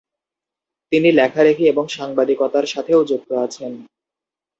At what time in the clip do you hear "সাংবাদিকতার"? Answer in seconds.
1.89-2.65